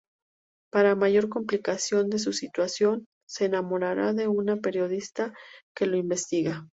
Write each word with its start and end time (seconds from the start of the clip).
Para 0.71 0.95
mayor 0.95 1.29
complicación 1.29 2.09
de 2.09 2.17
su 2.17 2.33
situación, 2.33 3.05
se 3.27 3.45
enamorará 3.45 4.13
de 4.13 4.27
una 4.27 4.55
periodista 4.57 5.31
que 5.75 5.85
lo 5.85 5.95
investiga. 5.95 6.65